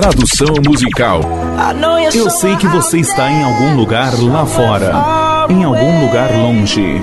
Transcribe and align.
Tradução 0.00 0.54
musical. 0.64 1.20
Eu 2.14 2.30
sei 2.30 2.54
que 2.54 2.68
você 2.68 2.98
está 2.98 3.28
em 3.28 3.42
algum 3.42 3.74
lugar 3.74 4.12
lá 4.22 4.46
fora, 4.46 4.92
em 5.48 5.64
algum 5.64 6.06
lugar 6.06 6.30
longe, 6.36 7.02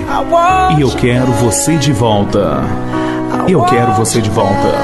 e 0.78 0.80
eu 0.80 0.88
quero 0.92 1.30
você 1.32 1.76
de 1.76 1.92
volta. 1.92 2.62
Eu 3.46 3.62
quero 3.64 3.92
você 3.92 4.22
de 4.22 4.30
volta. 4.30 4.78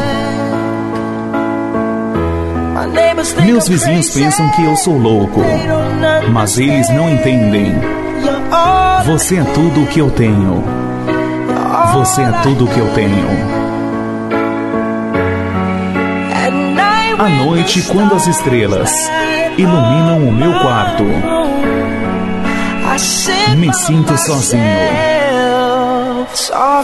Meus 3.46 3.66
vizinhos 3.66 4.10
pensam 4.10 4.46
que 4.50 4.62
eu 4.62 4.76
sou 4.76 4.98
louco, 4.98 5.40
mas 6.30 6.58
eles 6.58 6.90
não 6.90 7.08
entendem. 7.08 7.72
Você 9.06 9.36
é 9.36 9.44
tudo 9.54 9.84
o 9.84 9.86
que 9.86 10.00
eu 10.00 10.10
tenho. 10.10 10.62
Você 11.94 12.20
é 12.20 12.32
tudo 12.42 12.66
o 12.66 12.68
que 12.68 12.78
eu 12.78 12.92
tenho. 12.92 13.61
À 17.18 17.28
noite, 17.28 17.82
quando 17.82 18.14
as 18.14 18.26
estrelas 18.26 18.90
iluminam 19.56 20.28
o 20.28 20.32
meu 20.32 20.52
quarto, 20.60 21.04
me 23.56 23.72
sinto 23.74 24.16
sozinho, 24.18 24.62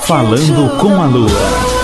falando 0.03 0.77
com 0.79 1.03
a 1.03 1.07
lua. 1.07 1.79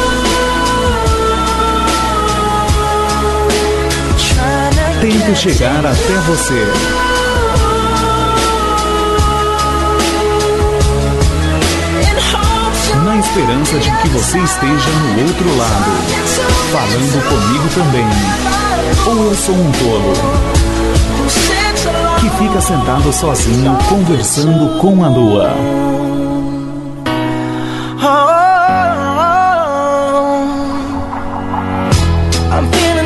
Tento 5.01 5.37
chegar 5.37 5.85
até 5.85 6.15
você. 6.27 6.67
Na 13.05 13.17
esperança 13.19 13.79
de 13.79 13.91
que 13.99 14.09
você 14.09 14.39
esteja 14.39 14.91
no 14.91 15.29
outro 15.29 15.57
lado 15.59 16.44
falando 16.75 17.23
comigo 17.29 17.69
também. 17.73 18.05
Ou 19.07 19.27
eu 19.27 19.35
sou 19.37 19.55
um 19.55 19.71
tolo 19.71 20.13
que 22.19 22.29
fica 22.31 22.61
sentado 22.61 23.13
sozinho 23.13 23.79
conversando 23.89 24.81
com 24.81 25.05
a 25.05 25.09
lua. 25.09 25.55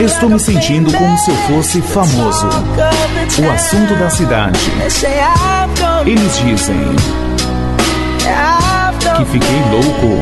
Estou 0.01 0.31
me 0.31 0.39
sentindo 0.39 0.91
como 0.97 1.19
se 1.19 1.31
eu 1.31 1.37
fosse 1.37 1.83
famoso, 1.83 2.47
o 2.47 3.51
assunto 3.51 3.95
da 3.97 4.09
cidade. 4.09 4.61
Eles 6.07 6.39
dizem 6.39 6.81
que 9.15 9.25
fiquei 9.27 9.61
louco. 9.71 10.21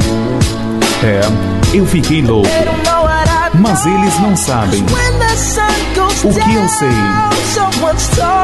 É, 1.05 1.77
eu 1.77 1.87
fiquei 1.87 2.23
louco 2.23 2.49
mas 3.61 3.87
eles 3.87 4.19
não 4.21 4.37
sabem 4.37 4.85
o 6.25 6.33
que 6.33 6.55
eu 6.55 6.69
sei. 6.69 6.89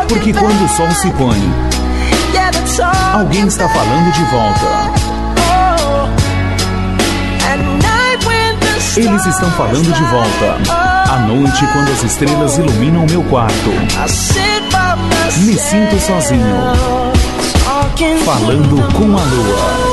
Porque 0.08 0.32
quando 0.32 0.64
o 0.64 0.68
sol 0.68 0.90
se 0.92 1.10
põe, 1.10 1.40
alguém 3.12 3.46
está 3.46 3.68
falando 3.68 4.12
de 4.12 4.24
volta. 4.24 5.12
Eles 8.94 9.24
estão 9.24 9.50
falando 9.52 9.90
de 9.90 10.04
volta. 10.04 10.72
À 11.10 11.18
noite, 11.20 11.66
quando 11.72 11.90
as 11.90 12.02
estrelas 12.02 12.58
iluminam 12.58 13.06
meu 13.06 13.22
quarto, 13.24 13.70
me 15.38 15.54
sinto 15.58 15.98
sozinho, 16.00 16.56
falando 18.24 18.92
com 18.92 19.16
a 19.16 19.24
lua. 19.24 19.91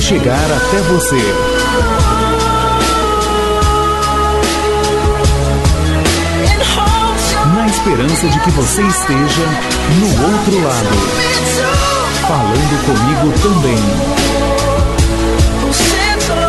Chegar 0.00 0.34
até 0.34 0.78
você. 0.82 1.16
Na 7.54 7.66
esperança 7.66 8.26
de 8.28 8.40
que 8.40 8.50
você 8.50 8.82
esteja 8.82 9.46
no 10.00 10.08
outro 10.28 10.64
lado, 10.64 10.96
falando 12.26 12.74
comigo 12.84 13.32
também. 13.42 13.78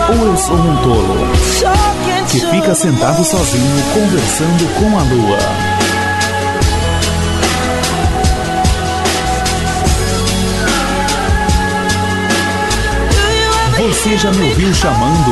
Ou 0.10 0.28
eu 0.28 0.38
sou 0.38 0.58
um 0.58 0.76
tolo 0.78 1.28
que 2.30 2.40
fica 2.40 2.74
sentado 2.74 3.24
sozinho 3.24 3.84
conversando 3.94 4.68
com 4.80 4.98
a 4.98 5.04
lua. 5.04 5.73
Você 13.84 14.18
já 14.18 14.32
me 14.32 14.50
ouviu 14.50 14.74
chamando? 14.74 15.32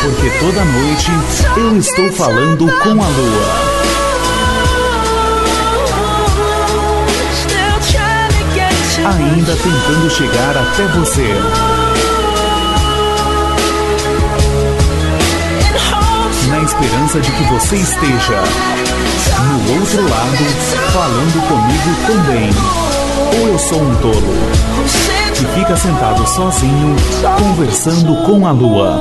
Porque 0.00 0.30
toda 0.38 0.64
noite 0.64 1.10
eu 1.56 1.76
estou 1.76 2.12
falando 2.12 2.66
com 2.66 2.90
a 2.90 3.08
lua. 3.08 3.80
Ainda 9.12 9.56
tentando 9.56 10.08
chegar 10.08 10.56
até 10.56 10.86
você. 10.86 11.79
De 17.18 17.32
que 17.32 17.42
você 17.44 17.74
esteja 17.74 18.40
no 19.42 19.80
outro 19.80 20.02
lado 20.08 20.44
falando 20.92 21.48
comigo 21.48 21.96
também. 22.06 22.50
Ou 23.40 23.48
eu 23.48 23.58
sou 23.58 23.82
um 23.82 23.96
tolo 23.96 24.34
que 25.34 25.44
fica 25.58 25.76
sentado 25.76 26.24
sozinho 26.28 26.94
conversando 27.36 28.14
com 28.26 28.46
a 28.46 28.52
lua. 28.52 29.00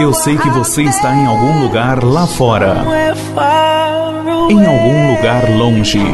Eu 0.00 0.12
sei 0.12 0.36
que 0.36 0.50
você 0.50 0.82
está 0.82 1.14
em 1.14 1.26
algum 1.26 1.60
lugar 1.60 2.02
lá 2.02 2.26
fora, 2.26 2.84
em 4.50 4.66
algum 4.66 5.14
lugar 5.14 5.48
longe. 5.50 6.06